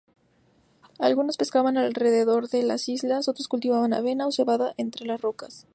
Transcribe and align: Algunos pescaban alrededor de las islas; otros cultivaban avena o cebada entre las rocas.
Algunos 0.97 1.37
pescaban 1.37 1.77
alrededor 1.77 2.49
de 2.49 2.63
las 2.63 2.89
islas; 2.89 3.27
otros 3.27 3.47
cultivaban 3.47 3.93
avena 3.93 4.25
o 4.25 4.31
cebada 4.31 4.73
entre 4.77 5.05
las 5.05 5.21
rocas. 5.21 5.67